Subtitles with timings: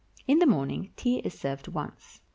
[0.27, 2.21] In the morning tea is served once.